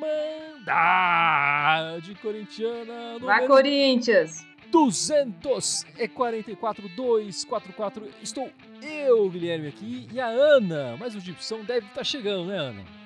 [2.22, 3.18] Corintiana.
[3.20, 4.46] Vai, Corinthians!
[4.70, 8.08] 244 244.
[8.22, 8.50] Estou
[8.82, 10.96] eu, Guilherme, aqui e a Ana.
[10.98, 13.03] Mas o Gibson deve estar tá chegando, né, Ana?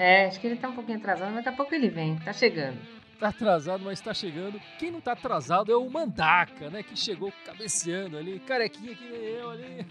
[0.00, 2.16] É, acho que ele tá um pouquinho atrasado, mas daqui a pouco ele vem.
[2.20, 2.78] Tá chegando.
[3.18, 4.58] Tá atrasado, mas tá chegando.
[4.78, 6.82] Quem não tá atrasado é o Mandaca, né?
[6.82, 9.86] Que chegou cabeceando ali, carequinha que nem eu ali.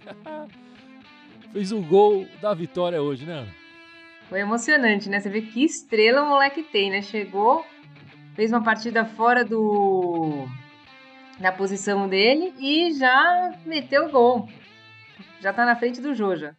[1.54, 3.56] Fez o gol da vitória hoje, né, Ana?
[4.28, 5.20] Foi emocionante, né?
[5.20, 7.04] Você vê que estrela o moleque tem, né?
[7.04, 7.64] Chegou,
[8.34, 10.48] fez uma partida fora do
[11.40, 14.50] na posição dele e já meteu o gol.
[15.40, 16.58] Já tá na frente do Joja.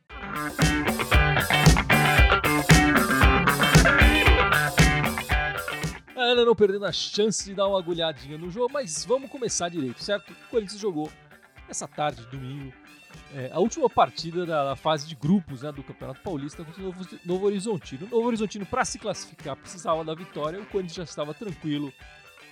[6.45, 10.33] Não perdendo a chance de dar uma agulhadinha no jogo, mas vamos começar direito, certo?
[10.33, 11.11] O Corinthians jogou
[11.69, 12.73] essa tarde, domingo,
[13.35, 17.09] é, a última partida da, fase de grupos né, do Campeonato Paulista contra o Novo,
[17.25, 18.07] Novo Horizontino.
[18.07, 20.61] O Novo Horizontino, para se classificar, precisava da vitória.
[20.61, 21.93] O Corinthians já estava tranquilo,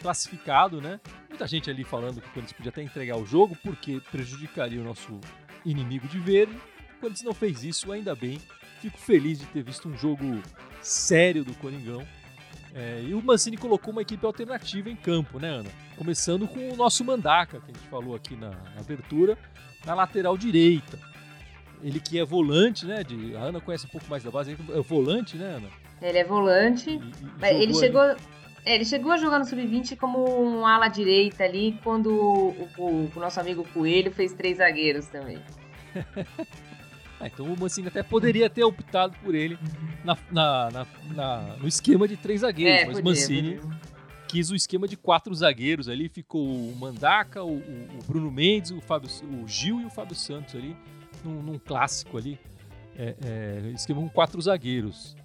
[0.00, 1.00] classificado, né?
[1.28, 4.84] Muita gente ali falando que o Corinthians podia até entregar o jogo porque prejudicaria o
[4.84, 5.20] nosso
[5.64, 6.54] inimigo de verde.
[6.96, 8.40] O Corinthians não fez isso, ainda bem.
[8.80, 10.40] Fico feliz de ter visto um jogo
[10.80, 12.06] sério do Coringão.
[12.74, 15.70] É, e o Mancini colocou uma equipe alternativa em campo, né, Ana?
[15.96, 19.38] Começando com o nosso Mandaca, que a gente falou aqui na, na abertura,
[19.84, 20.98] na lateral direita.
[21.82, 23.02] Ele que é volante, né?
[23.02, 25.68] De, a Ana conhece um pouco mais da base, é volante, né, Ana?
[26.00, 26.90] Ele é volante.
[26.90, 28.00] E, e ele chegou.
[28.00, 28.18] Ali
[28.68, 33.10] é, ele chegou a jogar no Sub-20 como um ala direita ali, quando o, o,
[33.16, 35.38] o nosso amigo Coelho fez três zagueiros também.
[37.20, 39.58] ah, então o Mancini até poderia ter optado por ele
[40.04, 43.80] na, na, na, no esquema de três zagueiros, é, mas o Mancini podia.
[44.28, 48.80] quis o esquema de quatro zagueiros ali, ficou o Mandaca, o, o Bruno Mendes, o,
[48.80, 49.10] Fábio,
[49.42, 50.76] o Gil e o Fábio Santos ali,
[51.24, 52.38] num, num clássico ali,
[52.96, 55.16] é, é, esquema com quatro zagueiros.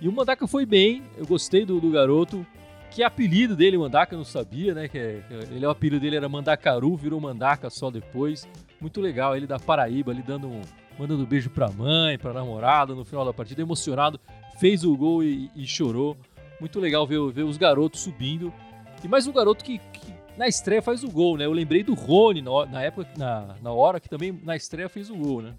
[0.00, 2.46] E o Mandaka foi bem, eu gostei do, do garoto.
[2.90, 4.86] Que apelido dele, Mandaka, eu não sabia, né?
[4.86, 8.46] Que é, ele, o apelido dele era Mandacaru, virou Mandaka só depois.
[8.80, 10.60] Muito legal, ele da Paraíba, ali dando um,
[10.98, 14.20] mandando beijo pra mãe, pra namorada no final da partida, emocionado,
[14.58, 16.16] fez o gol e, e chorou.
[16.60, 18.52] Muito legal ver, ver os garotos subindo.
[19.02, 21.44] E mais um garoto que, que, na estreia faz o gol, né?
[21.44, 25.10] Eu lembrei do Rony na, na época, na, na hora que também na estreia fez
[25.10, 25.54] o gol, né?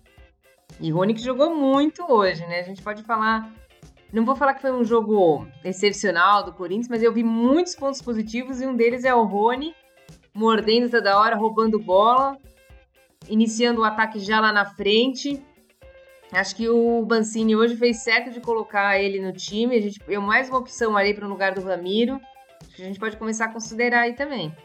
[0.79, 2.59] E Rony que jogou muito hoje, né?
[2.59, 3.51] A gente pode falar
[4.13, 7.99] não vou falar que foi um jogo excepcional do Corinthians, mas eu vi muitos pontos
[7.99, 9.73] positivos e um deles é o Rony
[10.33, 12.37] mordendo toda hora, roubando bola,
[13.27, 15.43] iniciando o ataque já lá na frente.
[16.31, 19.77] Acho que o Bancini hoje fez certo de colocar ele no time.
[19.77, 22.19] A gente é mais uma opção ali para o lugar do Ramiro.
[22.77, 24.55] a gente pode começar a considerar aí também.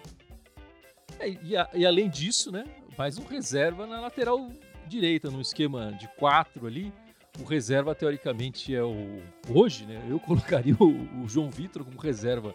[1.21, 2.65] É, e, a, e, além disso, né,
[2.97, 4.49] mais um reserva na lateral
[4.87, 6.93] direita, no esquema de quatro ali
[7.41, 10.05] o reserva teoricamente é o hoje, né?
[10.09, 12.55] Eu colocaria o, o João Vitor como reserva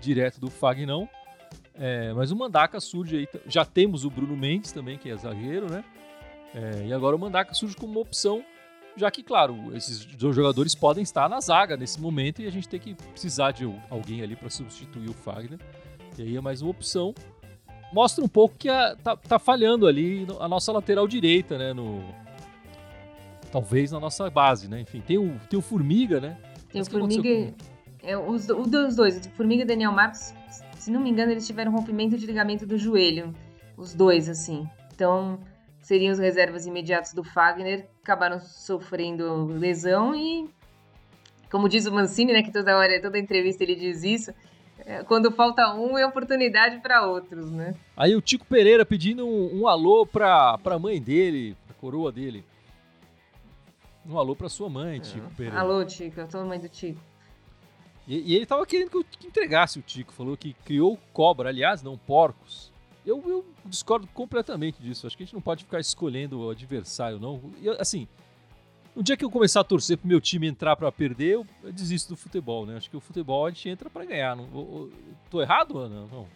[0.00, 1.08] direto do Fagnão.
[1.76, 3.40] É, mas o Mandaca surge aí.
[3.46, 5.84] Já temos o Bruno Mendes também, que é zagueiro, né?
[6.54, 8.44] É, e agora o Mandaca surge como uma opção,
[8.96, 12.68] já que, claro, esses dois jogadores podem estar na zaga nesse momento e a gente
[12.68, 15.58] tem que precisar de alguém ali para substituir o Fagner.
[16.16, 17.12] E aí é mais uma opção.
[17.92, 21.72] Mostra um pouco que a, tá, tá falhando ali a nossa lateral direita, né?
[21.72, 22.04] No,
[23.50, 24.80] talvez na nossa base, né?
[24.80, 26.36] Enfim, tem o, tem o Formiga, né?
[26.72, 27.54] Tem Mas o Formiga.
[28.02, 30.34] É, os, os dois, o Formiga e Daniel Marcos,
[30.84, 33.34] se não me engano, eles tiveram rompimento de ligamento do joelho.
[33.74, 34.68] Os dois, assim.
[34.94, 35.40] Então,
[35.80, 40.46] seriam os reservas imediatos do Fagner, acabaram sofrendo lesão e,
[41.50, 44.34] como diz o Mancini, né, que toda hora, toda entrevista ele diz isso,
[44.84, 47.74] é, quando falta um é oportunidade para outros, né?
[47.96, 52.44] Aí o Tico Pereira pedindo um, um alô para a mãe dele, a coroa dele.
[54.06, 55.34] Um alô pra sua mãe, Tico é.
[55.34, 55.60] Pereira.
[55.60, 57.00] Alô, Tico, eu sou a mãe do Tico.
[58.06, 61.82] E, e, ele tava querendo que eu entregasse o Tico, falou que criou cobra, aliás,
[61.82, 62.72] não porcos.
[63.04, 65.06] Eu, eu, discordo completamente disso.
[65.06, 67.40] Acho que a gente não pode ficar escolhendo o adversário, não.
[67.60, 68.06] E, assim,
[68.94, 71.72] no dia que eu começar a torcer pro meu time entrar para perder, eu, eu,
[71.72, 72.76] desisto do futebol, né?
[72.76, 74.36] Acho que o futebol a gente entra para ganhar.
[74.36, 74.92] Não, eu,
[75.30, 76.06] tô errado, Ana?
[76.10, 76.26] Não.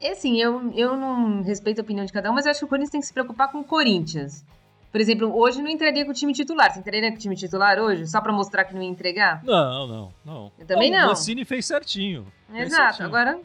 [0.00, 2.64] É assim, eu, eu não respeito a opinião de cada um, mas eu acho que
[2.64, 4.44] o Corinthians tem que se preocupar com o Corinthians.
[4.90, 6.72] Por exemplo, hoje não entraria com o time titular.
[6.72, 8.06] Você entraria com o time titular hoje?
[8.08, 9.42] Só pra mostrar que não ia entregar?
[9.44, 10.52] Não, não, não.
[10.58, 11.06] Eu também não.
[11.06, 12.26] O Mancini fez certinho.
[12.50, 12.96] Fez Exato.
[12.96, 13.06] Certinho.
[13.06, 13.38] Agora,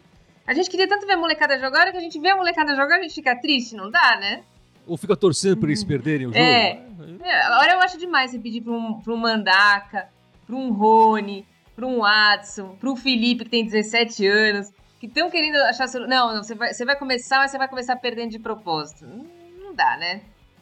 [0.47, 2.97] a gente queria tanto ver a molecada jogar, que a gente vê a molecada jogar,
[2.97, 4.44] a gente fica triste, não dá, né?
[4.88, 6.44] Ou fica torcendo pra eles perderem o jogo?
[6.44, 6.83] É.
[7.21, 7.42] é.
[7.44, 10.09] Agora eu acho demais você pedir pra um, pra um Mandaca,
[10.45, 11.45] para um Rony,
[11.75, 15.88] para um Watson, para o Felipe, que tem 17 anos, que estão querendo achar.
[16.07, 19.06] Não, não, você vai, você vai começar, mas você vai começar perdendo de propósito.
[19.06, 19.25] Não,
[19.59, 20.21] não dá, né?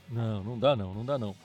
[0.09, 1.35] Não, não dá não, não dá não.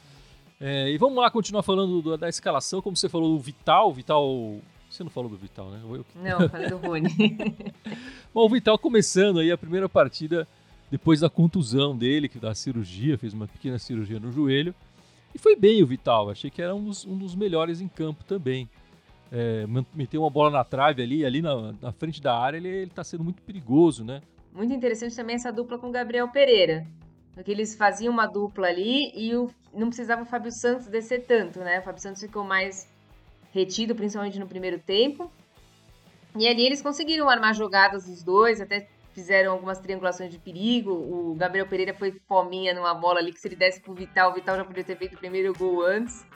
[0.60, 4.58] É, e vamos lá continuar falando do, da escalação, como você falou do Vital, Vital.
[4.90, 5.80] Você não falou do Vital, né?
[5.84, 6.04] Eu...
[6.16, 7.36] Não, falei do Rony.
[8.34, 10.48] Bom, o Vital começando aí a primeira partida
[10.90, 14.74] depois da contusão dele, que da cirurgia, fez uma pequena cirurgia no joelho.
[15.34, 18.24] E foi bem o Vital, achei que era um dos, um dos melhores em campo
[18.24, 18.68] também.
[19.30, 23.04] É, meteu uma bola na trave ali, ali na, na frente da área, ele, está
[23.04, 24.22] sendo muito perigoso, né?
[24.52, 26.86] Muito interessante também essa dupla com o Gabriel Pereira.
[27.38, 31.60] Porque eles faziam uma dupla ali e o, não precisava o Fábio Santos descer tanto,
[31.60, 31.78] né?
[31.78, 32.88] O Fábio Santos ficou mais
[33.52, 35.30] retido, principalmente no primeiro tempo.
[36.36, 40.90] E ali eles conseguiram armar jogadas os dois, até fizeram algumas triangulações de perigo.
[40.90, 44.34] O Gabriel Pereira foi fominha numa bola ali que se ele desse pro Vital, o
[44.34, 46.26] Vital já podia ter feito o primeiro gol antes.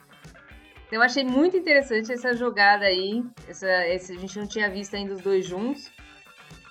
[0.87, 3.21] Então eu achei muito interessante essa jogada aí.
[3.45, 5.91] Essa, essa, a gente não tinha visto ainda os dois juntos.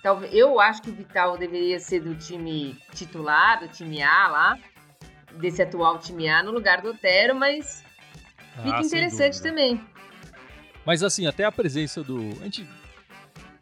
[0.02, 4.58] Talvez, eu acho que o Vital deveria ser do time titular, do time A lá,
[5.34, 7.84] desse atual time A, no lugar do Otero, mas
[8.56, 9.80] ah, fica interessante também.
[10.84, 12.18] Mas assim, até a presença do.
[12.40, 12.68] A gente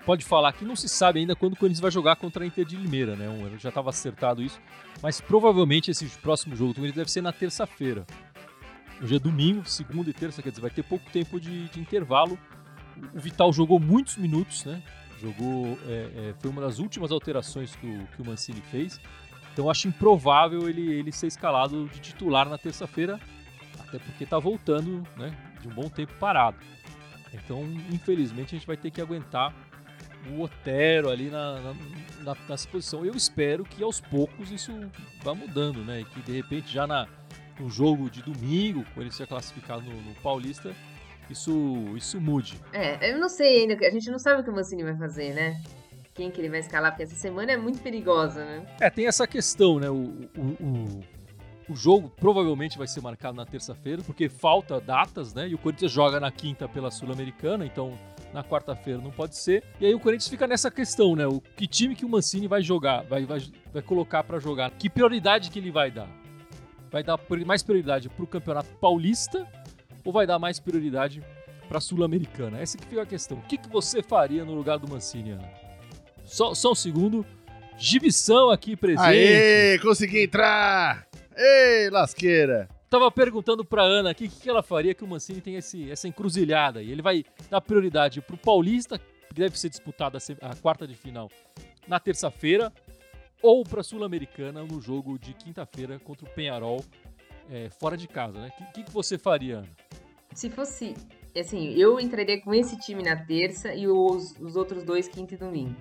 [0.07, 2.65] pode falar que não se sabe ainda quando o Corinthians vai jogar contra a Inter
[2.65, 3.27] de Limeira, né?
[3.59, 4.59] já estava acertado isso.
[5.03, 8.07] Mas provavelmente esse próximo jogo do Corinthians deve ser na terça-feira.
[9.03, 12.39] Hoje é domingo, segunda e terça, quer dizer, vai ter pouco tempo de, de intervalo.
[13.15, 14.83] O Vital jogou muitos minutos, né?
[15.21, 15.79] Jogou.
[15.87, 19.01] É, é, foi uma das últimas alterações que o, que o Mancini fez.
[19.53, 23.21] Então acho improvável ele, ele ser escalado de titular na terça-feira,
[23.79, 26.57] até porque está voltando né, de um bom tempo parado.
[27.33, 29.55] Então, infelizmente, a gente vai ter que aguentar
[30.29, 31.75] o Otero ali na, na,
[32.23, 33.05] na, nessa posição.
[33.05, 34.73] Eu espero que aos poucos isso
[35.23, 36.01] vá mudando, né?
[36.01, 37.07] E que de repente já na,
[37.59, 40.75] no jogo de domingo, quando ele ser classificado no, no Paulista,
[41.31, 42.61] isso, isso mude.
[42.73, 45.35] É, eu não sei ainda, a gente não sabe o que o Mancini vai fazer,
[45.35, 45.61] né?
[46.15, 48.67] Quem que ele vai escalar, porque essa semana é muito perigosa, né?
[48.81, 49.89] É, tem essa questão, né?
[49.89, 51.01] O, o, o,
[51.71, 55.49] o jogo provavelmente vai ser marcado na terça-feira, porque falta datas, né?
[55.49, 57.97] E o Corinthians joga na quinta pela Sul-Americana, então
[58.33, 59.63] na quarta-feira não pode ser.
[59.81, 61.27] E aí o Corinthians fica nessa questão, né?
[61.27, 63.41] O que time que o Mancini vai jogar, vai, vai,
[63.73, 64.71] vai colocar para jogar?
[64.73, 66.09] Que prioridade que ele vai dar?
[66.91, 69.47] Vai dar mais prioridade para o Campeonato Paulista
[70.05, 71.23] ou vai dar mais prioridade
[71.69, 72.59] para a Sul-Americana?
[72.59, 73.39] Essa que fica a questão.
[73.39, 75.49] O que, que você faria no lugar do Mancini, Ana?
[76.25, 77.25] Só, só um segundo.
[77.77, 79.07] Gibição aqui presente.
[79.07, 81.07] Aê, consegui entrar!
[81.35, 82.69] Ei, lasqueira!
[82.91, 85.91] Tava perguntando pra Ana aqui o que, que ela faria que o Mancini tem esse,
[85.91, 86.83] essa encruzilhada.
[86.83, 90.95] E ele vai dar prioridade pro Paulista, que deve ser disputado a, a quarta de
[90.95, 91.31] final
[91.87, 92.73] na terça-feira,
[93.41, 96.85] ou pra Sul-Americana no jogo de quinta-feira contra o Penharol,
[97.51, 98.53] é, fora de casa, né?
[98.61, 99.69] O que, que, você faria, Ana?
[100.35, 100.95] Se fosse,
[101.37, 105.37] assim, eu entraria com esse time na terça e os, os outros dois quinta e
[105.37, 105.75] domingo.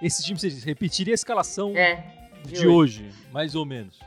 [0.00, 3.04] Esse time, você repetiria a escalação é, de, de hoje.
[3.04, 4.00] hoje, mais ou menos.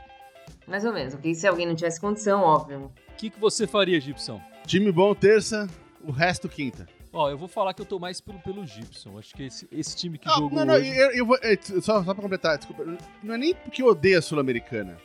[0.66, 2.92] Mais ou menos, porque se alguém não tivesse condição, óbvio.
[3.08, 4.40] O que, que você faria, Gibson?
[4.66, 5.66] Time bom terça,
[6.04, 6.86] o resto quinta.
[7.10, 9.18] Ó, eu vou falar que eu tô mais pelo, pelo Gibson.
[9.18, 10.58] Acho que esse, esse time que não, jogou.
[10.58, 10.94] Não, não, hoje...
[10.94, 11.38] eu, eu vou.
[11.42, 12.84] É, só, só pra completar, desculpa.
[13.22, 14.98] Não é nem porque eu odeio a Sul-Americana.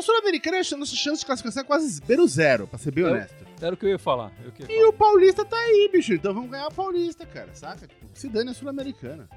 [0.00, 3.10] A Sul-Americana, a nossa chance de classificação é quase beiro zero, pra ser bem eu,
[3.10, 3.44] honesto.
[3.60, 4.32] Era o que eu ia falar.
[4.42, 4.88] Eu e falar.
[4.88, 6.14] o Paulista tá aí, bicho.
[6.14, 7.86] Então vamos ganhar o Paulista, cara, saca?
[7.86, 9.28] Tipo, se dane a Sul-Americana.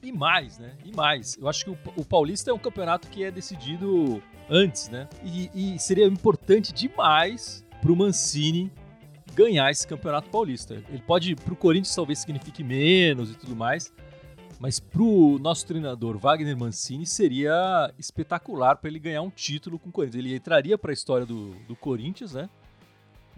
[0.00, 0.76] E mais, né?
[0.84, 1.36] E mais.
[1.36, 5.08] Eu acho que o, o Paulista é um campeonato que é decidido antes, né?
[5.24, 8.70] E, e seria importante demais pro Mancini
[9.34, 10.74] ganhar esse campeonato paulista.
[10.88, 13.92] Ele pode, pro Corinthians talvez signifique menos e tudo mais,
[14.58, 19.92] mas pro nosso treinador Wagner Mancini seria espetacular para ele ganhar um título com o
[19.92, 20.24] Corinthians.
[20.24, 22.48] Ele entraria para a história do, do Corinthians, né?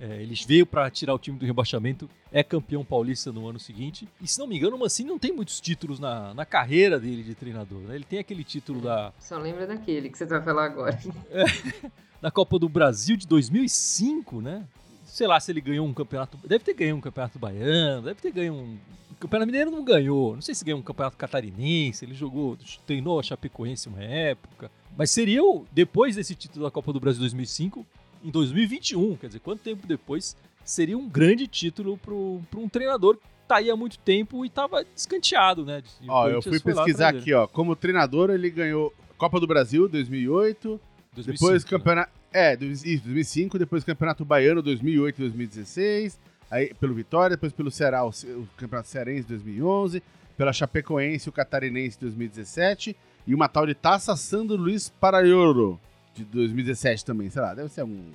[0.01, 4.09] É, ele veio para tirar o time do rebaixamento, é campeão paulista no ano seguinte.
[4.21, 7.25] E se não me engano, o Mancini não tem muitos títulos na, na carreira dele
[7.25, 7.81] de treinador.
[7.81, 7.97] Né?
[7.97, 9.13] Ele tem aquele título da.
[9.19, 10.97] Só lembra daquele que você vai falar agora.
[11.31, 11.45] É,
[12.23, 14.65] da Copa do Brasil de 2005, né?
[15.05, 16.39] Sei lá se ele ganhou um campeonato.
[16.47, 18.79] Deve ter ganho um campeonato baiano, deve ter ganho um.
[19.19, 20.35] O Campeonato Mineiro não ganhou.
[20.35, 22.05] Não sei se ganhou um campeonato catarinense.
[22.05, 22.57] Ele jogou,
[22.87, 24.71] treinou a Chapecoense uma época.
[24.97, 27.85] Mas seria, o, depois desse título da Copa do Brasil 2005,
[28.25, 33.23] em 2021, quer dizer, quanto tempo depois, seria um grande título para um treinador que
[33.49, 35.83] tá aí há muito tempo e estava descanteado, né?
[36.07, 40.81] ó, eu fui pesquisar aqui, ó, como treinador ele ganhou Copa do Brasil 2008,
[41.15, 41.71] 2005, depois né?
[41.71, 46.19] campeonato, é, 2005, depois Campeonato Baiano 2008 e 2016,
[46.51, 50.03] aí pelo Vitória, depois pelo Ceará, o, o Campeonato Cearense 2011,
[50.37, 55.79] pela Chapecoense, o Catarinense 2017 e uma tal de Taça Sandro Luiz Paraiolo
[56.15, 58.11] de 2017 também, sei lá, deve ser um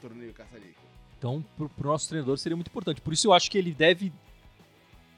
[0.00, 0.56] torneio caça
[1.18, 3.00] Então, para o nosso treinador seria muito importante.
[3.00, 4.12] Por isso eu acho que ele deve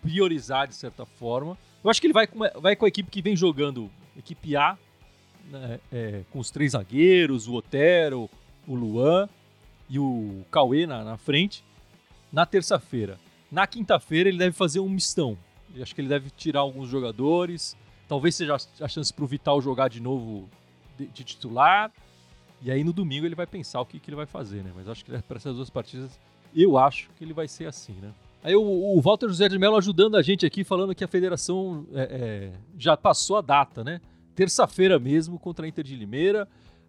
[0.02, 1.59] priorizar de certa forma.
[1.83, 4.76] Eu acho que ele vai com, vai com a equipe que vem jogando, equipe A,
[5.50, 8.28] né, é, com os três zagueiros, o Otero,
[8.67, 9.28] o Luan
[9.88, 11.64] e o Cauê na, na frente,
[12.32, 13.18] na terça-feira.
[13.50, 15.37] Na quinta-feira ele deve fazer um mistão.
[15.75, 17.76] Eu acho que ele deve tirar alguns jogadores.
[18.08, 20.49] Talvez seja a chance para o Vital jogar de novo
[20.97, 21.92] de, de, titular.
[22.62, 24.73] E aí no domingo ele vai pensar o que, que ele vai fazer, né?
[24.75, 26.18] Mas acho que para essas duas partidas,
[26.54, 28.12] eu acho que ele vai ser assim, né?
[28.42, 31.87] Aí o, o Walter José de Mello ajudando a gente aqui, falando que a federação
[31.92, 34.00] é, é, já passou a data, né?
[34.35, 36.49] Terça-feira mesmo contra a Inter de Limeira.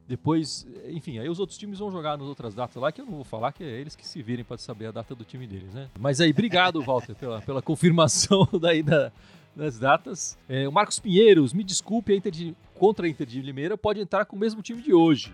[0.09, 3.13] Depois, enfim, aí os outros times vão jogar nas outras datas lá, que eu não
[3.13, 5.71] vou falar, que é eles que se virem para saber a data do time deles,
[5.71, 5.87] né?
[5.99, 9.11] Mas aí, obrigado, Walter, pela, pela confirmação daí da,
[9.55, 10.35] das datas.
[10.49, 13.99] É, o Marcos Pinheiros, me desculpe, a Inter de, contra a Inter de Limeira pode
[13.99, 15.31] entrar com o mesmo time de hoje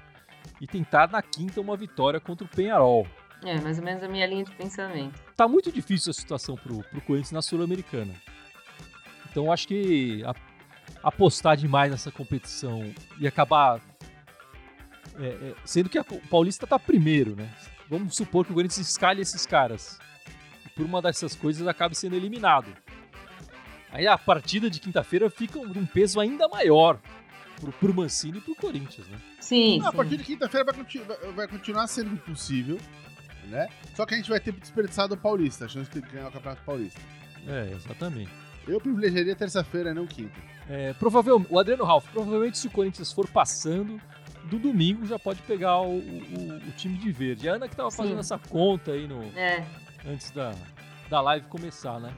[0.60, 3.08] e tentar na quinta uma vitória contra o Penharol.
[3.46, 5.18] É, mais ou menos a minha linha de pensamento.
[5.38, 8.14] Tá muito difícil a situação pro, pro Corinthians na Sul-Americana.
[9.32, 10.36] Então acho que a,
[11.02, 13.80] apostar demais nessa competição e acabar.
[15.20, 17.50] É, é, sendo que a, o Paulista tá primeiro, né?
[17.90, 20.00] Vamos supor que o Corinthians escalhe esses caras.
[20.66, 22.68] E por uma dessas coisas acabe sendo eliminado.
[23.92, 27.00] Aí a partida de quinta-feira fica um peso ainda maior
[27.60, 29.18] pro, pro Mancini e pro Corinthians, né?
[29.40, 29.80] Sim.
[29.80, 32.78] Não, a partir de quinta-feira vai, continu vai, continuar sendo impossível,
[33.46, 33.70] né?
[33.94, 36.62] Só que a gente vai ter desperdiçado o Paulista, a chance de ganhar o Campeonato
[36.64, 37.00] Paulista.
[37.48, 38.32] É, exatamente.
[38.68, 40.40] Eu privilegiaria terça-feira, não quinta.
[40.68, 44.02] É, provavelmente, o Adriano Ralph, provavelmente se o Corinthians for passando,
[44.50, 47.50] do domingo já pode pegar o, o, o time de verde.
[47.50, 47.98] A Ana que tava Sim.
[47.98, 49.66] fazendo essa conta aí no, é.
[50.06, 50.54] antes da,
[51.10, 52.14] da live começar, né?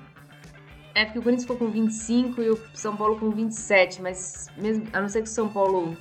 [0.94, 4.88] É, porque o Corinthians ficou com 25 e o São Paulo com 27, mas mesmo,
[4.92, 5.96] a não ser que o São Paulo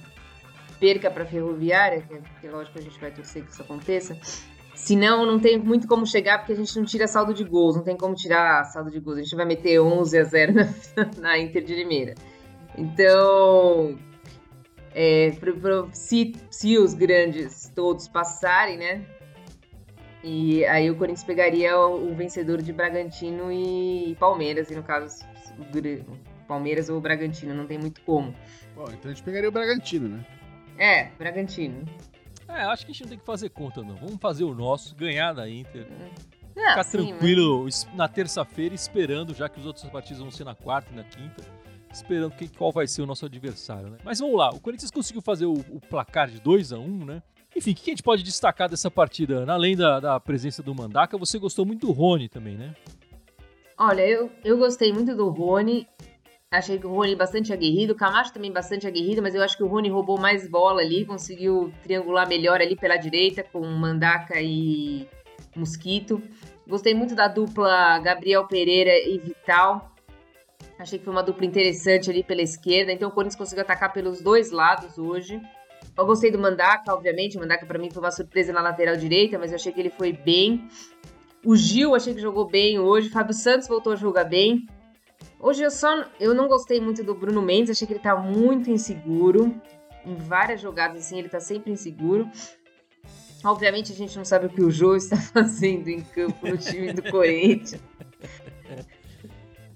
[0.81, 3.53] perca para a Ferroviária, que, é, que é lógico que a gente vai torcer que
[3.53, 4.19] isso aconteça,
[4.75, 7.83] senão não tem muito como chegar, porque a gente não tira saldo de gols, não
[7.83, 10.55] tem como tirar saldo de gols, a gente vai meter 11 a 0
[10.97, 12.15] na, na Inter de Limeira.
[12.77, 13.99] Então,
[14.99, 19.05] é, pro, pro, se, se os grandes todos passarem, né,
[20.25, 25.23] e aí o Corinthians pegaria o, o vencedor de Bragantino e Palmeiras, e no caso,
[26.49, 28.35] Palmeiras ou Bragantino, não tem muito como.
[28.75, 30.27] Bom, então a gente pegaria o Bragantino, né?
[30.79, 31.85] É, Bragantino.
[32.49, 33.97] É, acho que a gente não tem que fazer conta, não.
[33.97, 35.87] Vamos fazer o nosso, ganhar da Inter.
[36.55, 37.87] Ficar sim, tranquilo mas...
[37.95, 41.56] na terça-feira, esperando, já que os outros partidos vão ser na quarta e na quinta.
[41.97, 43.97] Esperando que, qual vai ser o nosso adversário, né?
[44.05, 47.05] Mas vamos lá, o Corinthians conseguiu fazer o, o placar de 2 a 1 um,
[47.07, 47.23] né?
[47.57, 49.51] Enfim, o que a gente pode destacar dessa partida?
[49.51, 52.75] Além da, da presença do Mandaka, você gostou muito do Rony também, né?
[53.79, 55.89] Olha, eu, eu gostei muito do Rony.
[56.51, 59.63] Achei que o Rony bastante aguerrido, o Camacho também bastante aguerrido, mas eu acho que
[59.63, 65.09] o Rony roubou mais bola ali, conseguiu triangular melhor ali pela direita com Mandaka e
[65.57, 66.23] Mosquito.
[66.69, 69.96] Gostei muito da dupla Gabriel Pereira e Vital.
[70.79, 74.21] Achei que foi uma dupla interessante ali pela esquerda, então o Corinthians conseguiu atacar pelos
[74.21, 75.41] dois lados hoje.
[75.97, 77.37] Eu gostei do Mandaka, obviamente.
[77.37, 79.91] O Mandaka para mim foi uma surpresa na lateral direita, mas eu achei que ele
[79.91, 80.69] foi bem.
[81.45, 83.09] O Gil achei que jogou bem hoje.
[83.09, 84.67] O Fábio Santos voltou a jogar bem.
[85.41, 88.71] Hoje eu só eu não gostei muito do Bruno Mendes, achei que ele tá muito
[88.71, 89.55] inseguro.
[90.05, 92.29] Em várias jogadas assim, ele tá sempre inseguro.
[93.45, 96.93] Obviamente a gente não sabe o que o Jô está fazendo em campo no time
[96.93, 97.81] do Corinthians.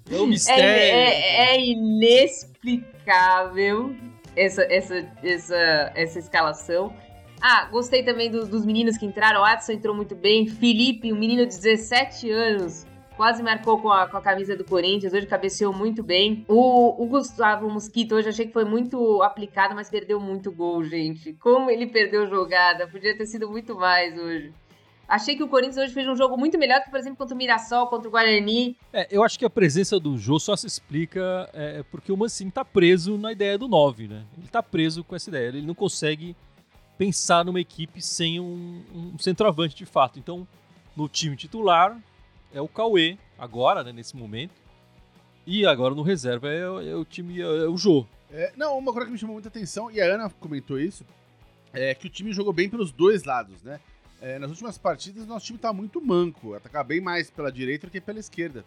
[0.09, 0.63] É um mistério.
[0.63, 3.93] É, é, é inexplicável
[4.35, 6.93] essa, essa, essa, essa escalação.
[7.41, 9.41] Ah, gostei também do, dos meninos que entraram.
[9.41, 10.47] O Adson entrou muito bem.
[10.47, 12.85] Felipe, um menino de 17 anos,
[13.17, 15.11] quase marcou com a, com a camisa do Corinthians.
[15.11, 16.45] Hoje cabeceou muito bem.
[16.47, 21.33] O, o Gustavo Mosquito hoje achei que foi muito aplicado, mas perdeu muito gol, gente.
[21.33, 22.87] Como ele perdeu jogada.
[22.87, 24.53] Podia ter sido muito mais hoje.
[25.11, 27.37] Achei que o Corinthians hoje fez um jogo muito melhor que, por exemplo, contra o
[27.37, 28.77] Mirassol, contra o Guarani.
[28.93, 32.49] É, eu acho que a presença do Jô só se explica é, porque o Mancini
[32.49, 34.23] tá preso na ideia do 9, né?
[34.37, 35.49] Ele tá preso com essa ideia.
[35.49, 36.33] Ele não consegue
[36.97, 40.17] pensar numa equipe sem um, um centroavante de fato.
[40.17, 40.47] Então,
[40.95, 41.99] no time titular
[42.53, 44.53] é o Cauê, agora, né, nesse momento.
[45.45, 48.07] E agora no reserva é, é o time, é, é o Jô.
[48.31, 51.05] É, não, uma coisa que me chamou muita atenção, e a Ana comentou isso,
[51.73, 53.81] é que o time jogou bem pelos dois lados, né?
[54.21, 56.53] É, nas últimas partidas, nosso time tá muito manco.
[56.53, 58.63] Atacar bem mais pela direita do que pela esquerda,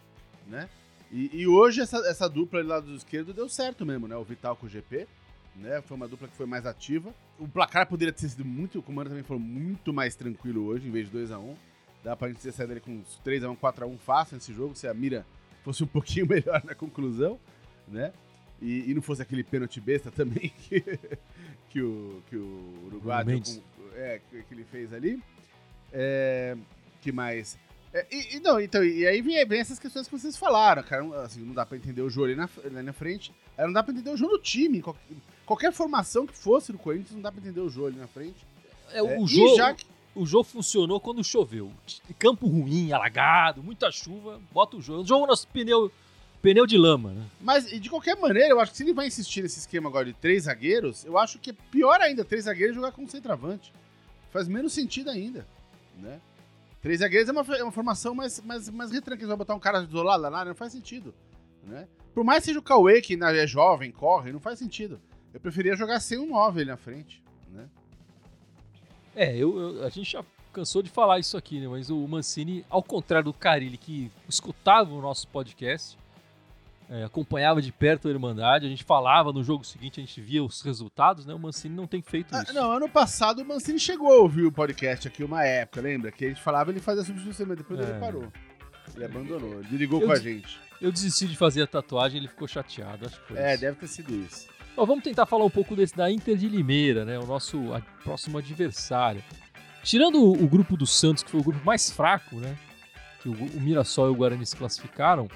[0.47, 0.69] né?
[1.09, 4.17] E, e hoje essa, essa dupla ali lado esquerdo deu certo mesmo, né?
[4.17, 5.07] O Vital com o GP,
[5.55, 5.81] né?
[5.81, 7.15] Foi uma dupla que foi mais ativa.
[7.39, 10.91] O placar poderia ter sido muito, o Mano também falou, muito mais tranquilo hoje, em
[10.91, 11.55] vez de 2x1.
[12.03, 15.25] Dá pra gente ter saído ali com 3x1, 4x1 fácil nesse jogo, se a mira
[15.63, 17.39] fosse um pouquinho melhor na conclusão,
[17.87, 18.11] né?
[18.61, 20.81] E, e não fosse aquele pênalti besta também que,
[21.69, 23.23] que o, que o Uruguai
[23.95, 25.21] é, que, ele fez ali.
[25.91, 26.55] É,
[27.01, 27.57] que mais.
[27.93, 31.03] É, e, e, não, então, e aí vem, vem, essas questões que vocês falaram, cara.
[31.23, 33.33] Assim, não dá pra entender o jogo ali na, ali na frente.
[33.57, 34.81] Não dá pra entender o jogo no time.
[34.81, 35.01] Qualquer,
[35.45, 38.45] qualquer, formação que fosse no Corinthians, não dá pra entender o jogo ali na frente.
[38.91, 39.75] É, o é, jogo.
[39.75, 39.95] Que...
[40.15, 41.69] O jogo funcionou quando choveu.
[42.17, 45.01] Campo ruim, alagado, muita chuva, bota o jogo.
[45.01, 45.91] O jogo nosso pneu,
[46.45, 47.25] pneu de lama, né?
[47.41, 50.13] Mas, de qualquer maneira, eu acho que se ele vai insistir nesse esquema agora de
[50.13, 53.73] três zagueiros, eu acho que é pior ainda três zagueiros jogar com centroavante.
[54.29, 55.47] Faz menos sentido ainda,
[55.97, 56.21] né?
[56.83, 58.91] Três zagueiros é uma, é uma formação mais, mais, mais.
[58.91, 61.15] Eles vão botar um cara isolado lá na área, não faz sentido.
[61.63, 61.87] Né?
[62.13, 65.01] Por mais que seja o Cauê, que é jovem, corre, não faz sentido.
[65.33, 67.23] Eu preferia jogar sem um 9 ali na frente.
[67.49, 67.67] Né?
[69.15, 70.23] É, eu, eu, a gente já
[70.53, 71.67] cansou de falar isso aqui, né?
[71.67, 75.97] Mas o Mancini, ao contrário do Carilli, que escutava o nosso podcast,
[76.89, 80.43] é, acompanhava de perto a Irmandade, a gente falava no jogo seguinte, a gente via
[80.43, 81.33] os resultados, né?
[81.33, 82.53] O Mancini não tem feito ah, isso.
[82.53, 86.11] Não, ano passado o Mancini chegou a ouvir o podcast aqui uma época, lembra?
[86.11, 87.83] Que a gente falava ele fazia substituição, mas depois é.
[87.83, 88.31] ele parou.
[88.95, 90.59] Ele abandonou, ele ligou eu com a gente.
[90.79, 93.61] Eu desisti de fazer a tatuagem ele ficou chateado, acho que foi É, isso.
[93.61, 94.47] deve ter sido isso.
[94.75, 97.17] Bom, vamos tentar falar um pouco desse da Inter de Limeira, né?
[97.17, 97.59] O nosso
[98.03, 99.23] próximo adversário.
[99.81, 102.57] Tirando o, o, grupo do Santos, que foi o grupo mais fraco, né?
[103.21, 105.29] Que o, o Mirassol e o Guarani se classificaram,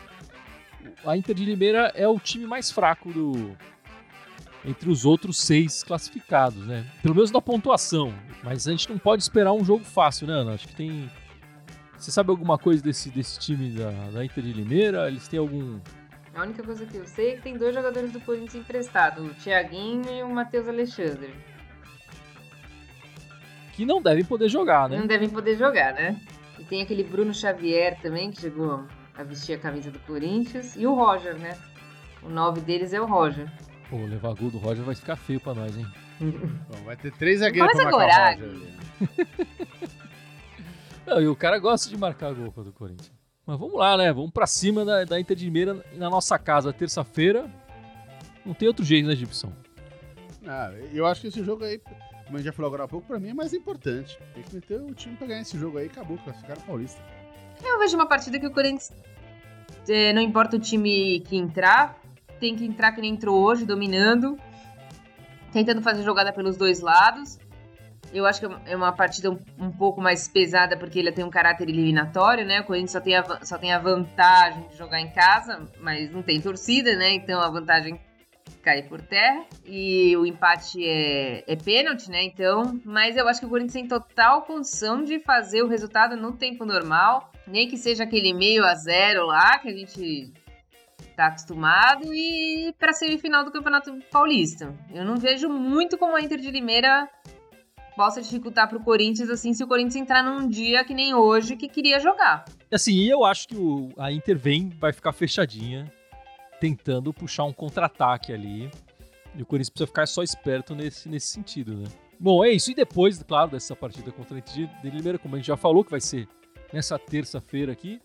[1.05, 3.55] a Inter de Limeira é o time mais fraco do
[4.65, 6.85] entre os outros seis classificados, né?
[7.01, 8.13] Pelo menos na pontuação.
[8.43, 10.53] Mas a gente não pode esperar um jogo fácil, né, Ana?
[10.53, 11.09] Acho que tem.
[11.97, 15.07] Você sabe alguma coisa desse, desse time da, da Inter de Limeira?
[15.07, 15.79] Eles têm algum.
[16.33, 19.33] A única coisa que eu sei é que tem dois jogadores do Corinthians emprestados, o
[19.33, 21.33] Thiaguinho e o Matheus Alexandre.
[23.73, 24.97] Que não devem poder jogar, né?
[24.97, 26.19] Não devem poder jogar, né?
[26.57, 28.85] E tem aquele Bruno Xavier também, que chegou
[29.19, 30.75] a vestir a camisa do Corinthians.
[30.77, 31.57] E o Roger, né?
[32.23, 33.51] O nove deles é o Roger.
[33.89, 35.85] Pô, levar gol do Roger vai ficar feio pra nós, hein?
[36.21, 38.69] Bom, vai ter três zagueiros pra marcar o Roger.
[41.05, 43.11] Não, e o cara gosta de marcar gol contra o Corinthians.
[43.45, 44.13] Mas vamos lá, né?
[44.13, 47.49] Vamos pra cima da, da Inter de Limeira na nossa casa, terça-feira.
[48.45, 49.51] Não tem outro jeito, né, Gibson?
[50.47, 51.79] Ah, eu acho que esse jogo aí,
[52.25, 54.17] como a gente já falou agora há pouco, pra mim é mais importante.
[54.33, 57.01] Tem que meter o time pra ganhar esse jogo aí e acabou, classificar o Paulista.
[57.63, 58.91] Eu vejo uma partida que o Corinthians,
[59.89, 61.97] é, não importa o time que entrar,
[62.39, 64.37] tem que entrar que nem entrou hoje, dominando,
[65.51, 67.37] tentando fazer jogada pelos dois lados.
[68.11, 71.29] Eu acho que é uma partida um, um, pouco mais pesada porque ele tem um
[71.29, 72.61] caráter eliminatório, né?
[72.61, 76.23] O Corinthians só tem, a, só tem a vantagem de jogar em casa, mas não
[76.23, 77.11] tem torcida, né?
[77.11, 77.99] Então a vantagem
[78.63, 79.45] cai por terra.
[79.63, 82.23] E o empate é, é pênalti, né?
[82.23, 86.31] Então, mas eu acho que o Corinthians tem total condição de fazer o resultado no
[86.31, 90.31] tempo normal nem que seja aquele meio a zero lá que a gente
[91.15, 94.73] tá acostumado e para semifinal do Campeonato Paulista.
[94.93, 97.09] Eu não vejo muito como a Inter de Limeira
[97.95, 101.57] possa dificultar para o Corinthians assim se o Corinthians entrar num dia que nem hoje
[101.57, 102.45] que queria jogar.
[102.71, 105.91] Assim, eu acho que o, a Inter vem, vai ficar fechadinha,
[106.59, 108.71] tentando puxar um contra-ataque ali.
[109.35, 111.87] E o Corinthians precisa ficar só esperto nesse, nesse sentido, né?
[112.19, 112.71] Bom, é isso.
[112.71, 115.83] E depois, claro, dessa partida contra a Inter de Limeira, como a gente já falou,
[115.83, 116.27] que vai ser
[116.71, 118.01] nessa terça-feira aqui,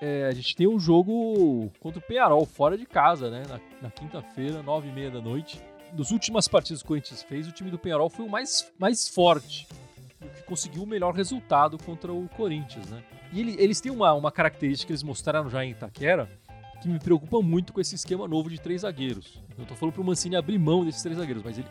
[0.00, 3.42] é, a gente tem um jogo contra o Penharol, fora de casa, né?
[3.48, 5.60] Na, na quinta-feira, nove e meia da noite.
[5.92, 9.08] Dos últimas partidas que o Corinthians fez, o time do Penharol foi o mais, mais
[9.08, 9.66] forte,
[10.20, 13.02] o que conseguiu o melhor resultado contra o Corinthians, né?
[13.32, 16.28] E ele, eles têm uma, uma característica que eles mostraram já em Itaquera,
[16.82, 19.42] que me preocupa muito com esse esquema novo de três zagueiros.
[19.56, 21.68] Eu tô falando pro Mancini abrir mão desses três zagueiros, mas ele,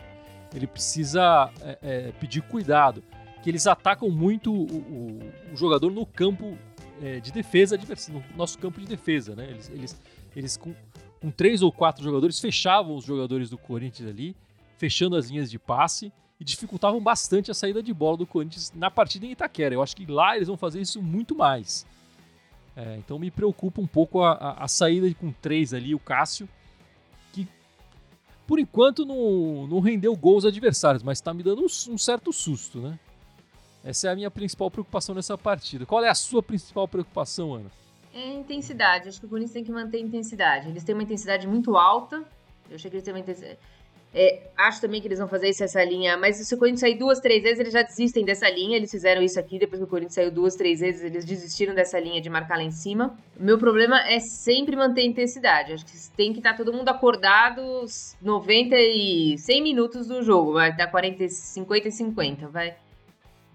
[0.55, 3.03] ele precisa é, é, pedir cuidado
[3.43, 5.19] que eles atacam muito o, o,
[5.51, 6.57] o jogador no campo
[7.01, 7.77] é, de defesa,
[8.09, 9.49] no nosso campo de defesa, né?
[9.49, 10.01] Eles, eles,
[10.33, 10.73] eles com,
[11.19, 14.33] com três ou quatro jogadores fechavam os jogadores do Corinthians ali,
[14.77, 18.89] fechando as linhas de passe e dificultavam bastante a saída de bola do Corinthians na
[18.89, 19.75] partida em Itaquera.
[19.75, 21.85] Eu acho que lá eles vão fazer isso muito mais.
[22.77, 26.47] É, então me preocupa um pouco a, a, a, saída com três ali, o Cássio,
[27.33, 27.45] que
[28.47, 32.79] por enquanto não, não rendeu gols adversários, mas está me dando um, um certo susto,
[32.79, 32.97] né?
[33.83, 35.85] Essa é a minha principal preocupação nessa partida.
[35.85, 37.69] Qual é a sua principal preocupação, Ana?
[38.13, 39.09] É a intensidade.
[39.09, 40.69] Acho que o Corinthians tem que manter a intensidade.
[40.69, 42.23] Eles têm uma intensidade muito alta.
[42.69, 43.57] Eu achei que eles têm uma intensidade.
[44.15, 46.95] É, acho também que eles vão fazer isso essa linha, mas se o Corinthians sair
[46.95, 48.77] duas, três vezes, eles já desistem dessa linha.
[48.77, 51.99] Eles fizeram isso aqui, depois que o Corinthians saiu duas, três vezes, eles desistiram dessa
[51.99, 53.17] linha de marcar lá em cima.
[53.37, 55.73] Meu problema é sempre manter a intensidade.
[55.73, 57.61] Acho que tem que estar todo mundo acordado
[58.21, 60.53] 90 e 100 minutos do jogo.
[60.53, 62.75] Vai dar 40, 50 e 50, vai.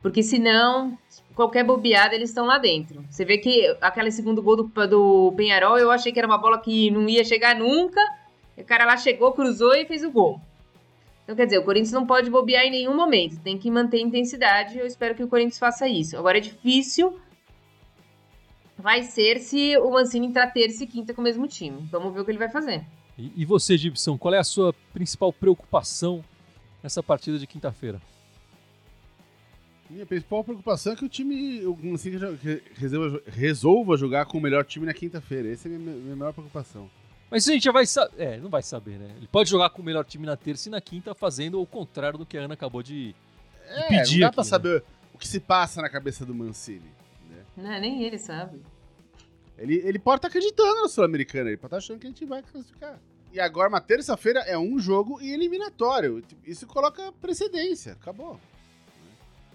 [0.00, 0.96] Porque senão,
[1.34, 3.04] qualquer bobeada, eles estão lá dentro.
[3.10, 6.60] Você vê que aquele segundo gol do, do Penharol, eu achei que era uma bola
[6.60, 8.00] que não ia chegar nunca.
[8.56, 10.40] O cara lá chegou, cruzou e fez o gol.
[11.24, 13.40] Então, quer dizer, o Corinthians não pode bobear em nenhum momento.
[13.40, 14.78] Tem que manter a intensidade.
[14.78, 16.16] Eu espero que o Corinthians faça isso.
[16.16, 17.18] Agora é difícil
[18.78, 21.86] vai ser se o Mancini entrar terça e quinta com o mesmo time.
[21.90, 22.86] Vamos ver o que ele vai fazer.
[23.18, 26.24] E, e você, Gibson, qual é a sua principal preocupação
[26.82, 28.00] nessa partida de quinta-feira?
[29.90, 32.18] Minha principal preocupação é que o time o Mancini
[32.74, 35.50] resolva, resolva jogar com o melhor time na quinta-feira.
[35.50, 36.90] Essa é a minha, minha maior preocupação.
[37.30, 38.22] Mas a gente já vai saber.
[38.22, 39.14] É, não vai saber, né?
[39.16, 42.18] Ele pode jogar com o melhor time na terça e na quinta, fazendo o contrário
[42.18, 43.14] do que a Ana acabou de, de
[43.66, 44.12] é, pedir.
[44.14, 44.50] Não dá aqui, pra né?
[44.50, 46.90] saber o que se passa na cabeça do Mancini.
[47.28, 47.44] Né?
[47.56, 48.60] Não, nem ele sabe.
[49.56, 52.10] Ele, ele pode estar tá acreditando na Sul-Americana, ele pode estar tá achando que a
[52.10, 52.98] gente vai classificar.
[53.32, 56.22] E agora, uma terça-feira é um jogo e eliminatório.
[56.46, 58.40] Isso coloca precedência, acabou.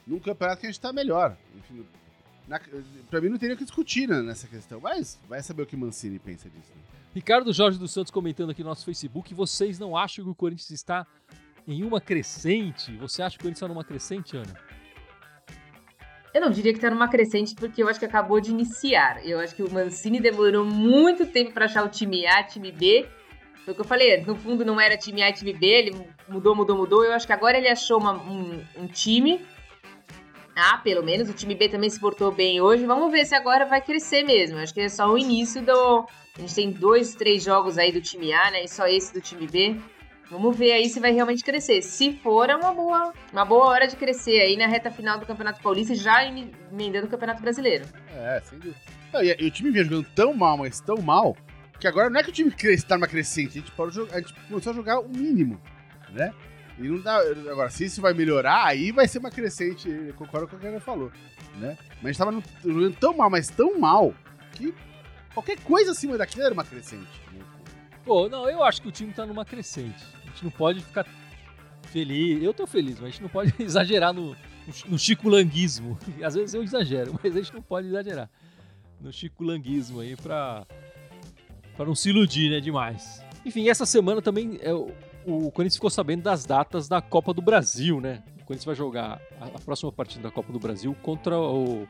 [0.05, 1.37] Num campeonato que a gente tá melhor.
[1.55, 1.85] Enfim,
[2.47, 2.59] na,
[3.09, 6.19] pra mim não teria que discutir né, nessa questão, mas vai saber o que Mancini
[6.19, 6.71] pensa disso.
[6.75, 6.81] Né?
[7.15, 10.71] Ricardo Jorge dos Santos comentando aqui no nosso Facebook: vocês não acham que o Corinthians
[10.71, 11.05] está
[11.67, 12.95] em uma crescente?
[12.97, 14.53] Você acha que o Corinthians está numa crescente, Ana?
[16.33, 19.23] Eu não diria que está numa crescente, porque eu acho que acabou de iniciar.
[19.23, 23.07] Eu acho que o Mancini demorou muito tempo para achar o time A, time B.
[23.63, 26.07] Foi o que eu falei, no fundo não era time A e time B, ele
[26.27, 27.05] mudou, mudou, mudou.
[27.05, 29.39] Eu acho que agora ele achou uma, um, um time
[30.55, 31.29] A, pelo menos.
[31.29, 32.85] O time B também se portou bem hoje.
[32.85, 34.57] Vamos ver se agora vai crescer mesmo.
[34.57, 36.07] Acho que é só o início do.
[36.37, 38.63] A gente tem dois, três jogos aí do time A, né?
[38.63, 39.75] E só esse do time B.
[40.31, 41.81] Vamos ver aí se vai realmente crescer.
[41.81, 45.25] Se for, é uma boa, uma boa hora de crescer aí na reta final do
[45.25, 47.85] Campeonato Paulista, já emendando o Campeonato Brasileiro.
[48.15, 48.77] É, sem dúvida.
[49.21, 51.37] E, o time vinha jogando tão mal, mas tão mal,
[51.79, 54.33] que agora não é que o time está numa crescente, a gente, jogar, a gente
[54.47, 55.61] começou a jogar o mínimo,
[56.09, 56.33] né?
[56.77, 57.17] E não dá.
[57.51, 60.67] Agora, se isso vai melhorar, aí vai ser uma crescente, eu concordo com o que
[60.67, 61.11] Ana falou,
[61.57, 61.77] né?
[62.01, 64.13] Mas a gente tava jogando tão mal, mas tão mal,
[64.53, 64.73] que
[65.33, 67.21] qualquer coisa acima daquilo era uma crescente.
[68.03, 70.03] Pô, não, eu acho que o time tá numa crescente.
[70.23, 71.05] A gente não pode ficar
[71.91, 72.43] feliz.
[72.43, 74.35] Eu tô feliz, mas a gente não pode exagerar no,
[74.87, 75.97] no chiculanguismo.
[76.23, 78.29] Às vezes eu exagero, mas a gente não pode exagerar
[78.99, 80.65] no chiculanguismo aí pra,
[81.75, 83.23] pra não se iludir, né, demais.
[83.45, 84.91] Enfim, essa semana também é, o,
[85.25, 88.23] o Corinthians ficou sabendo das datas da Copa do Brasil, né?
[88.41, 91.87] O Corinthians vai jogar a, a próxima partida da Copa do Brasil contra o,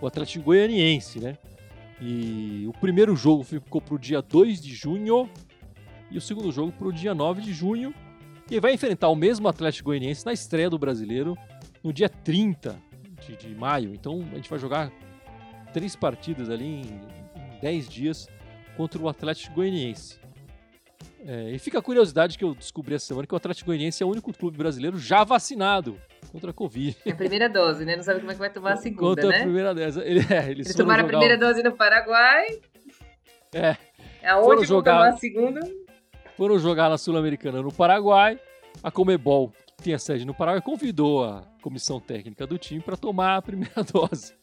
[0.00, 1.36] o Atlético Goianiense, né?
[2.00, 5.30] E o primeiro jogo ficou para o dia 2 de junho
[6.10, 7.94] e o segundo jogo para o dia 9 de junho.
[8.50, 11.36] E vai enfrentar o mesmo Atlético Goianiense na estreia do brasileiro
[11.82, 12.76] no dia 30
[13.26, 13.94] de, de maio.
[13.94, 14.92] Então a gente vai jogar
[15.72, 18.28] três partidas ali em, em 10 dias
[18.76, 20.25] contra o Atlético Goianiense.
[21.24, 24.06] É, e fica a curiosidade que eu descobri essa semana que o Atlético Goianiense é
[24.06, 26.96] o único clube brasileiro já vacinado contra a Covid.
[27.04, 27.96] É a primeira dose, né?
[27.96, 29.38] Não sabe como é que vai tomar a segunda, contra né?
[29.38, 30.00] a primeira dose.
[30.00, 32.46] Ele, é, eles, eles tomaram a primeira dose no Paraguai.
[33.52, 33.76] É.
[34.24, 35.60] Aonde vão tomar a segunda?
[36.36, 38.38] Foram jogar na Sul-Americana no Paraguai.
[38.82, 42.96] A Comebol, que tem a sede no Paraguai, convidou a comissão técnica do time para
[42.96, 44.34] tomar a primeira dose.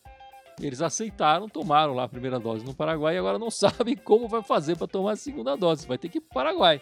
[0.62, 4.44] Eles aceitaram, tomaram lá a primeira dose no Paraguai e agora não sabem como vai
[4.44, 5.88] fazer para tomar a segunda dose.
[5.88, 6.82] Vai ter que ir para o Paraguai.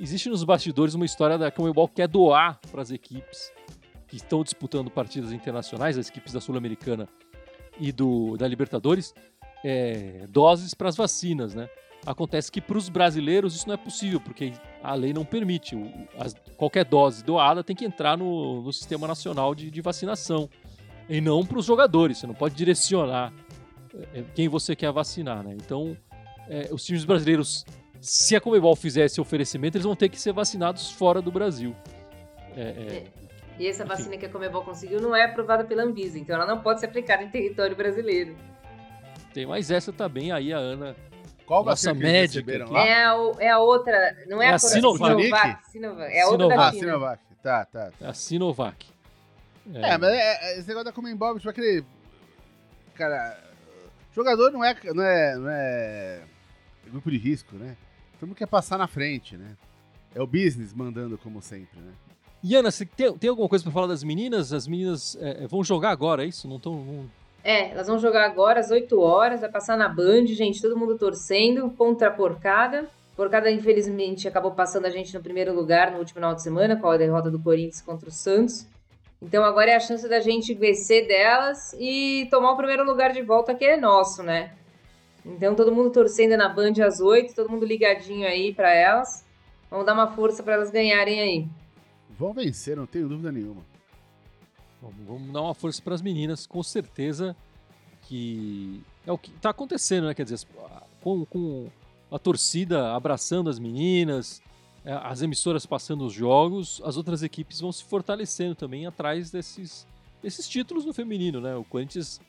[0.00, 3.52] Existe nos bastidores uma história da Comebol que quer doar para as equipes
[4.08, 7.08] que estão disputando partidas internacionais, as equipes da Sul-Americana
[7.78, 9.14] e do, da Libertadores,
[9.62, 11.68] é, doses para as vacinas, né?
[12.04, 14.52] Acontece que para os brasileiros isso não é possível, porque
[14.82, 15.76] a lei não permite.
[16.18, 20.48] As, qualquer dose doada tem que entrar no, no sistema nacional de, de vacinação.
[21.10, 22.18] E não para os jogadores.
[22.18, 23.32] Você não pode direcionar
[24.14, 25.54] é, quem você quer vacinar, né?
[25.54, 25.96] Então,
[26.48, 27.66] é, os times brasileiros,
[28.00, 31.74] se a Comebol fizer esse oferecimento, eles vão ter que ser vacinados fora do Brasil.
[32.56, 33.04] É, é
[33.58, 36.60] e essa vacina que a Comebol conseguiu não é aprovada pela Anvisa, então ela não
[36.62, 38.34] pode ser aplicada em território brasileiro.
[39.34, 40.96] Tem mais essa também aí, a Ana.
[41.44, 42.52] Qual nossa médica?
[42.52, 45.20] É a, é a outra, não é, É a, a Sinovac.
[45.20, 45.70] Sinovac.
[45.70, 46.12] Sinovac.
[46.12, 46.76] É a outra Sinovac.
[46.76, 46.80] Ah.
[46.80, 47.22] Sinovac.
[47.42, 47.90] Tá, tá.
[48.00, 48.86] A Sinovac.
[49.74, 50.16] É, mas é-
[50.54, 51.84] é- esse negócio da Comembol, tipo aquele.
[52.94, 53.38] Cara,
[54.14, 56.22] jogador não é, não é, não é
[56.90, 57.76] grupo de risco, né?
[58.18, 59.56] Todo mundo quer passar na frente, né?
[60.14, 61.92] É o business mandando, como sempre, né?
[62.42, 64.52] E Ana, você tem, tem alguma coisa pra falar das meninas?
[64.52, 66.48] As meninas é, vão jogar agora, é isso?
[66.48, 67.08] Não estão.
[67.44, 70.98] É, elas vão jogar agora às 8 horas, vai passar na Band, gente, todo mundo
[70.98, 72.88] torcendo contra a Porcada.
[73.16, 76.88] Porcada, infelizmente, acabou passando a gente no primeiro lugar no último final de semana, com
[76.88, 78.66] a derrota do Corinthians contra o Santos.
[79.22, 83.22] Então agora é a chance da gente vencer delas e tomar o primeiro lugar de
[83.22, 84.54] volta, que é nosso, né?
[85.24, 89.24] Então todo mundo torcendo na Band às 8, todo mundo ligadinho aí pra elas.
[89.70, 91.48] Vamos dar uma força pra elas ganharem aí.
[92.08, 93.62] Vão vencer, não tenho dúvida nenhuma.
[94.80, 97.36] Vamos, vamos dar uma força para as meninas, com certeza
[98.02, 100.14] que é o que está acontecendo, né?
[100.14, 100.46] Quer dizer,
[101.02, 101.68] com, com
[102.10, 104.42] a torcida abraçando as meninas,
[104.84, 109.86] as emissoras passando os jogos, as outras equipes vão se fortalecendo também atrás desses,
[110.22, 111.54] desses títulos no feminino, né?
[111.54, 112.20] O Corinthians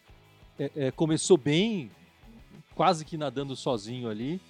[0.60, 1.90] é, é, começou bem
[2.76, 4.42] quase que nadando sozinho ali.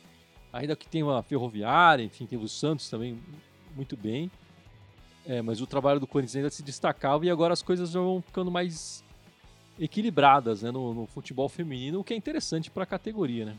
[0.52, 3.18] Ainda que tem uma ferroviária, enfim, tem o Santos também
[3.76, 4.30] muito bem.
[5.26, 8.22] É, mas o trabalho do Corinthians ainda se destacava e agora as coisas já vão
[8.22, 9.04] ficando mais
[9.80, 13.58] equilibradas né, no, no futebol feminino, o que é interessante para a categoria, né?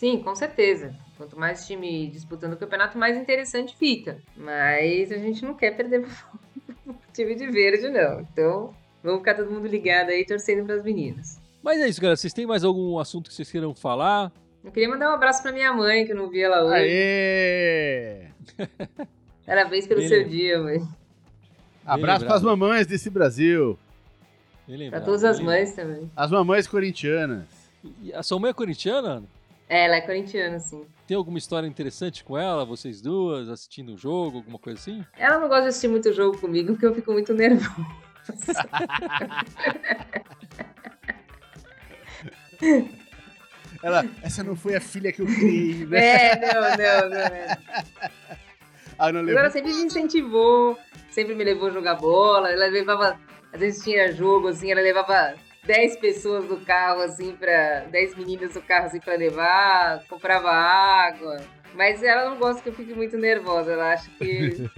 [0.00, 0.94] Sim, com certeza.
[1.18, 4.16] Quanto mais time disputando o campeonato, mais interessante fica.
[4.34, 6.06] Mas a gente não quer perder
[6.88, 8.22] o time de verde, não.
[8.22, 11.38] Então, vamos ficar todo mundo ligado aí, torcendo para as meninas.
[11.62, 12.16] Mas é isso, galera.
[12.16, 14.32] Vocês têm mais algum assunto que vocês queiram falar?
[14.64, 16.76] Eu queria mandar um abraço para minha mãe, que eu não vi ela hoje.
[16.76, 18.28] Aê!
[19.44, 20.22] Parabéns pelo Beleza.
[20.22, 20.80] seu dia, mãe.
[21.84, 23.78] Abraço para as mamães desse Brasil.
[24.88, 26.10] Para todas as mães também.
[26.16, 27.44] As mamães corintianas.
[28.02, 29.22] E a sua mãe é corintiana?
[29.70, 30.84] É, ela é corintiana, sim.
[31.06, 35.04] Tem alguma história interessante com ela, vocês duas, assistindo o jogo, alguma coisa assim?
[35.16, 37.70] Ela não gosta de assistir muito jogo comigo porque eu fico muito nervosa.
[43.80, 46.30] ela, essa não foi a filha que eu criei, né?
[46.30, 47.16] É, não, não, não.
[47.16, 47.56] É.
[48.98, 50.76] Ah, não Ela sempre me incentivou,
[51.10, 52.50] sempre me levou a jogar bola.
[52.50, 53.20] Ela levava,
[53.52, 55.36] às vezes tinha jogo, assim, ela levava
[55.70, 61.36] 10 pessoas no carro, assim, para 10 meninas no carro, assim, pra levar, comprava água.
[61.74, 64.68] Mas ela não gosta que eu fique muito nervosa, ela acha que.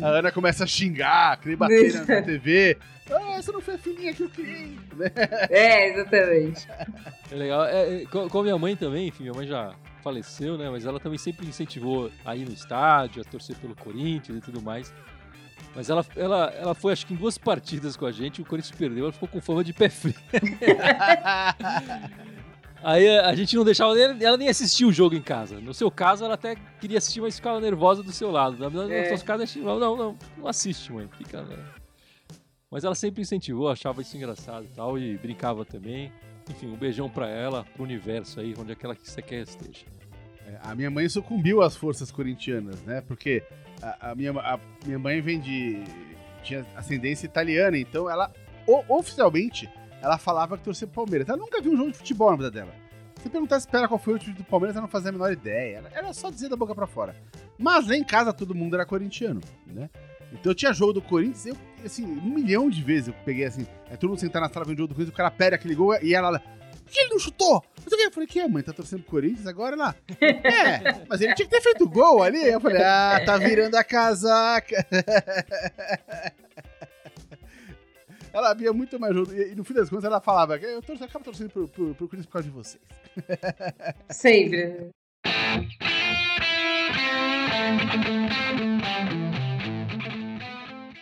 [0.02, 2.78] a Ana começa a xingar, querer bater na TV.
[3.10, 4.78] Ah, essa não foi a filhinha que eu criei.
[5.50, 6.66] É, exatamente.
[7.30, 7.66] É legal.
[7.66, 10.70] É, é, com a minha mãe também, enfim, minha mãe já faleceu, né?
[10.70, 14.62] Mas ela também sempre incentivou a ir no estádio, a torcer pelo Corinthians e tudo
[14.62, 14.94] mais.
[15.76, 18.74] Mas ela, ela, ela foi, acho que em duas partidas com a gente, o Corinthians
[18.74, 20.14] perdeu, ela ficou com fama de pé frio.
[22.82, 25.60] Aí a gente não deixava ela nem assistir o jogo em casa.
[25.60, 28.56] No seu caso, ela até queria assistir, mas ficava nervosa do seu lado.
[28.56, 29.10] Na é.
[29.10, 31.10] nosso caso, não, não, não, não assiste, mãe.
[31.18, 31.42] Fica.
[31.42, 31.58] Né?
[32.70, 36.10] Mas ela sempre incentivou, achava isso engraçado e tal, e brincava também.
[36.48, 39.42] Enfim, um beijão pra ela, pro universo aí, onde é que ela que você quer
[39.42, 39.84] esteja.
[40.66, 43.00] A minha mãe sucumbiu às forças corintianas, né?
[43.00, 43.40] Porque
[43.80, 45.84] a, a, minha, a minha mãe vem de.
[46.42, 48.32] tinha ascendência italiana, então ela,
[48.66, 49.70] o, oficialmente,
[50.02, 51.28] ela falava que torcia pro Palmeiras.
[51.28, 52.74] Ela nunca viu um jogo de futebol na vida dela.
[53.22, 55.32] Se perguntar se espera qual foi o time do Palmeiras, ela não fazia a menor
[55.32, 55.76] ideia.
[55.76, 57.14] Ela, ela só dizia da boca para fora.
[57.56, 59.88] Mas lá em casa todo mundo era corintiano, né?
[60.32, 63.64] Então eu tinha jogo do Corinthians, eu, assim, um milhão de vezes eu peguei assim,
[63.88, 65.76] é todo mundo sentar na sala vendo o jogo do Corinthians, o cara perde aquele
[65.76, 66.40] gol e ela
[66.86, 67.64] por que ele não chutou?
[67.88, 68.62] Eu falei, que é, mãe?
[68.62, 69.94] Tá torcendo pro Corinthians agora lá?
[70.20, 72.46] É, mas ele tinha que ter feito gol ali.
[72.46, 74.84] Eu falei, ah, tá virando a casaca.
[78.32, 79.32] Ela via muito mais jogo.
[79.32, 82.06] E no fim das contas ela falava, eu, torço, eu acabo torcendo pro, pro, pro
[82.06, 82.82] Corinthians por causa de vocês.
[84.10, 84.90] Sempre.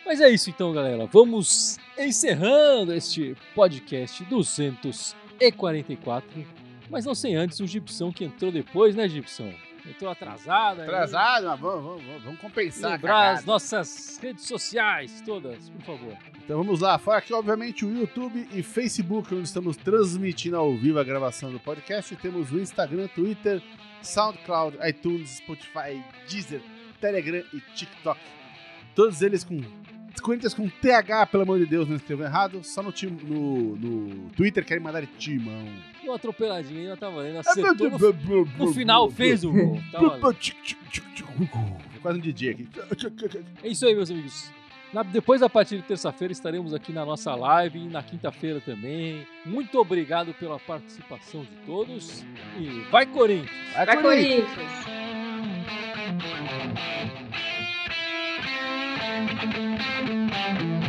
[0.05, 1.05] Mas é isso então, galera.
[1.07, 6.64] Vamos encerrando este podcast 244.
[6.89, 9.53] Mas não sem antes o Gibson que entrou depois, né, Gibson?
[9.87, 10.81] Entrou atrasado.
[10.81, 12.93] Atrasado, mas vamos, vamos, vamos compensar.
[12.93, 16.17] Lembrar as nossas redes sociais todas, por favor.
[16.43, 16.97] Então vamos lá.
[16.97, 21.59] Fora aqui, obviamente, o YouTube e Facebook, onde estamos transmitindo ao vivo a gravação do
[21.59, 22.15] podcast.
[22.15, 23.61] Temos o Instagram, Twitter,
[24.01, 26.61] SoundCloud, iTunes, Spotify, Deezer,
[26.99, 28.19] Telegram e TikTok.
[28.95, 29.59] Todos eles com
[30.21, 32.63] Corinthians com TH, pelo amor de Deus, não escreveu errado.
[32.63, 35.67] Só no, tim, no, no Twitter querem mandar timão.
[36.03, 37.39] Uma atropeladinha ainda tá valendo.
[37.39, 39.79] Acertou no, no final, fez o gol.
[39.91, 39.99] Tá
[42.01, 42.67] Quase um DJ aqui.
[43.63, 44.51] É isso aí, meus amigos.
[44.93, 49.27] Na, depois, a partir de terça-feira, estaremos aqui na nossa live e na quinta-feira também.
[49.45, 52.23] Muito obrigado pela participação de todos.
[52.57, 53.51] E vai, Corinthians!
[53.73, 54.47] Vai, vai Corinthians!
[56.05, 57.24] Corinthians.
[59.43, 60.84] You.